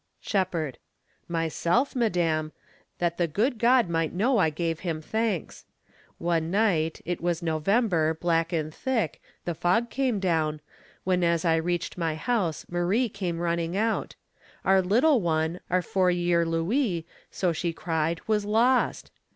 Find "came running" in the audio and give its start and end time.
13.09-13.77